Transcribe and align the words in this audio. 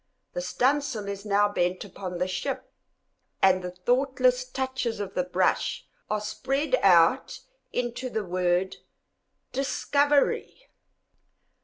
The 0.33 0.41
studding 0.41 0.81
sail 0.81 1.07
is 1.07 1.25
now 1.27 1.47
bent 1.49 1.85
upon 1.85 2.17
the 2.17 2.27
ship, 2.27 2.71
and 3.39 3.61
the 3.63 3.69
thoughtless 3.69 4.43
touches 4.49 4.99
of 4.99 5.13
the 5.13 5.23
brush 5.23 5.85
are 6.09 6.19
spread 6.19 6.73
out 6.81 7.39
into 7.71 8.09
the 8.09 8.25
word 8.25 8.77
DISCOVERY. 9.51 10.71